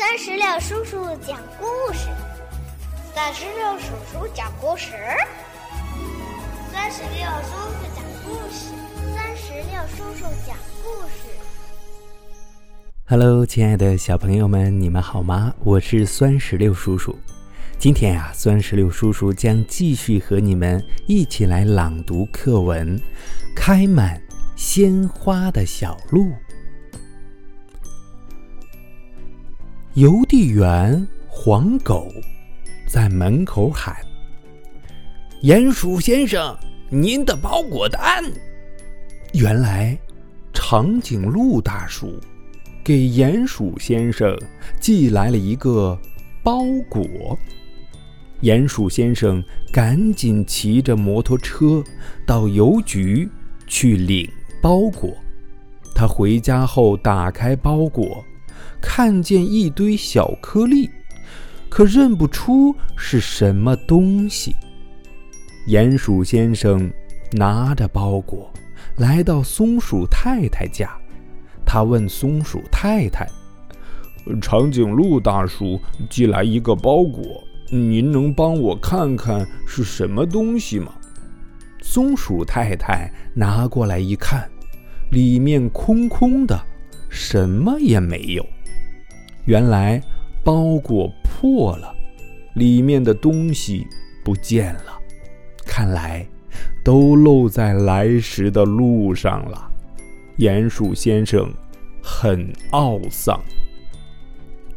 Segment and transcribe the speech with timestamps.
[0.00, 0.96] 三十六叔叔
[1.26, 2.08] 讲故事，
[3.14, 4.92] 三十六叔叔讲故事，
[6.72, 8.72] 三十六叔叔讲故事，
[9.14, 11.28] 三十六叔叔讲故事。
[13.06, 15.54] Hello，亲爱的小朋友们，你们好吗？
[15.62, 17.14] 我是酸石榴叔叔。
[17.78, 22.98] 今天呀，酸石榴叔叔将继续和你们一起来朗读课文
[23.54, 24.18] 《开满
[24.56, 26.22] 鲜花的小路》。
[29.94, 32.06] 邮递员黄狗
[32.86, 33.96] 在门口喊
[35.42, 36.56] ：“鼹鼠先生，
[36.90, 38.22] 您的包裹单。”
[39.34, 39.98] 原来，
[40.52, 42.20] 长颈鹿大叔
[42.84, 44.38] 给鼹鼠先生
[44.80, 45.98] 寄来了一个
[46.44, 47.36] 包裹。
[48.42, 51.82] 鼹鼠先生赶紧骑着摩托车
[52.24, 53.28] 到邮局
[53.66, 54.30] 去领
[54.62, 55.12] 包裹。
[55.96, 58.24] 他回家后打开包裹。
[58.80, 60.90] 看见一堆小颗粒，
[61.68, 64.54] 可认不出是什么东西。
[65.68, 66.90] 鼹鼠先生
[67.32, 68.50] 拿着包裹
[68.96, 70.90] 来到松鼠太太家，
[71.64, 73.26] 他问松鼠太太
[74.40, 80.92] ：“长颈鹿大叔寄来一个包裹，您能帮我看看是什么东西吗？”
[81.82, 84.48] 松鼠太太拿过来一看，
[85.10, 86.60] 里面空空的，
[87.08, 88.44] 什么也没有。
[89.50, 90.00] 原来
[90.44, 91.92] 包裹破了，
[92.54, 93.84] 里面的东西
[94.24, 94.96] 不见了，
[95.66, 96.24] 看来
[96.84, 99.68] 都漏在来时的路上了。
[100.38, 101.52] 鼹鼠先生
[102.00, 103.40] 很懊丧。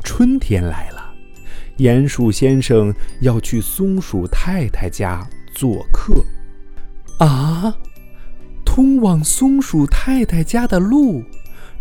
[0.03, 1.13] 春天来了，
[1.77, 6.15] 鼹鼠先生要去松鼠太太家做客。
[7.19, 7.77] 啊，
[8.65, 11.23] 通往松鼠太太家的路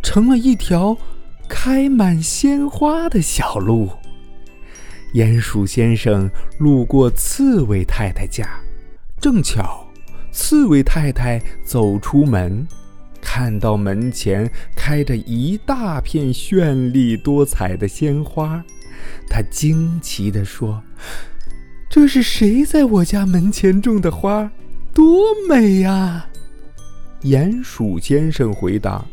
[0.03, 0.95] 成了一条。
[1.55, 3.91] 开满鲜花的小路。
[5.13, 8.49] 鼹鼠先生路过刺猬太太家，
[9.21, 9.87] 正巧
[10.33, 12.67] 刺猬太太走出门，
[13.21, 18.65] 看到门前开着一大片绚丽多彩的鲜花，
[19.29, 20.83] 他惊奇地说
[21.91, 24.51] ：“这是谁在我家门前种的花？
[24.95, 26.27] 多美呀！”
[27.23, 29.05] 鼹鼠先生回答：“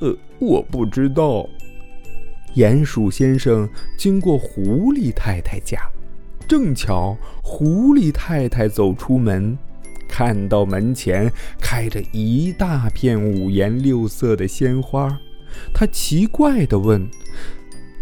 [0.00, 1.48] 呃，我不知道。”
[2.56, 3.68] 鼹鼠先生
[3.98, 5.78] 经过狐狸太太家，
[6.48, 9.56] 正巧狐狸太太走出门，
[10.08, 11.30] 看到门前
[11.60, 15.18] 开着一大片五颜六色的鲜花，
[15.74, 17.06] 他奇怪地问：“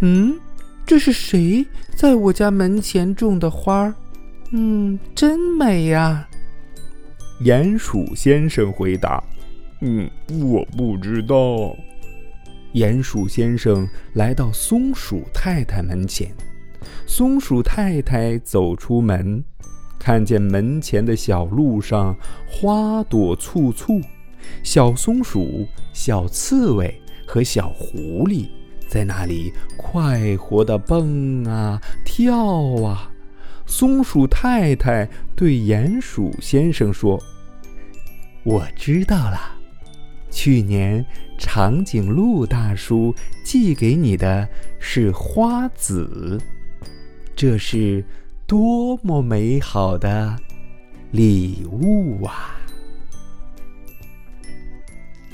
[0.02, 0.38] 嗯，
[0.86, 1.66] 这是谁
[1.96, 3.92] 在我家门前种的花？
[4.52, 6.28] 嗯，真美呀。”
[7.42, 9.20] 鼹鼠先生回答
[9.82, 10.08] ：“嗯，
[10.40, 11.76] 我不知道。”
[12.74, 16.28] 鼹鼠先生来到松鼠太太门前，
[17.06, 19.44] 松鼠太太走出门，
[19.96, 22.16] 看见门前的小路上
[22.48, 24.00] 花朵簇簇，
[24.64, 28.48] 小松鼠、小刺猬和小狐狸
[28.88, 32.36] 在那里快活地蹦啊跳
[32.82, 33.08] 啊。
[33.66, 37.22] 松鼠太太对鼹鼠先生说
[38.42, 39.58] ：“我知道了。”
[40.34, 41.06] 去年
[41.38, 43.14] 长颈鹿大叔
[43.44, 44.46] 寄给你的
[44.80, 46.40] 是花籽，
[47.36, 48.04] 这是
[48.44, 50.36] 多么美好的
[51.12, 52.60] 礼物啊！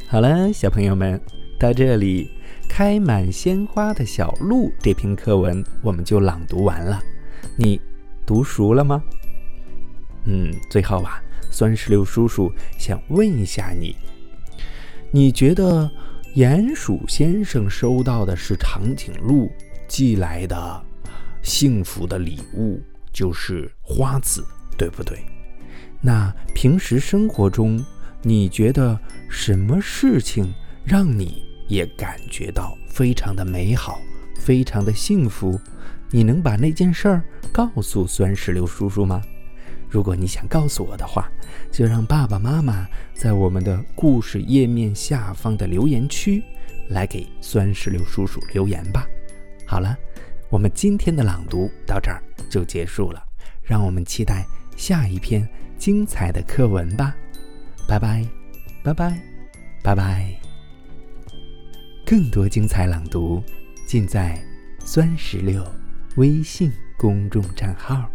[0.06, 1.18] 好了，小朋友们，
[1.58, 2.30] 到这里，
[2.68, 7.02] 开满鲜花的小路这篇课文我们就朗读完了。
[7.56, 7.80] 你
[8.26, 9.02] 读熟了吗？
[10.26, 13.96] 嗯，最后啊，酸石榴叔叔想问一下你。
[15.12, 15.90] 你觉得
[16.36, 19.50] 鼹鼠先生收到的是长颈鹿
[19.88, 20.84] 寄来的
[21.42, 22.80] 幸福的礼物，
[23.12, 24.44] 就是花籽，
[24.78, 25.18] 对不对？
[26.00, 27.84] 那平时生活中，
[28.22, 30.54] 你觉得什么事情
[30.84, 33.98] 让你也感觉到非常的美好，
[34.38, 35.58] 非常的幸福？
[36.12, 39.20] 你能把那件事儿告诉酸石榴叔叔吗？
[39.90, 41.28] 如果你想告诉我的话，
[41.72, 46.42] 就让爸爸妈妈在我们的故事页面下方的留言区
[46.88, 49.04] 来给酸石榴叔叔留言吧。
[49.66, 49.96] 好了，
[50.48, 53.20] 我们今天的朗读到这儿就结束了，
[53.62, 54.46] 让我们期待
[54.76, 55.46] 下一篇
[55.76, 57.14] 精彩的课文吧。
[57.88, 58.24] 拜拜，
[58.84, 59.20] 拜拜，
[59.82, 60.32] 拜拜。
[62.06, 63.42] 更多精彩朗读
[63.86, 64.40] 尽在
[64.84, 65.64] 酸石榴
[66.16, 68.08] 微信公众账号。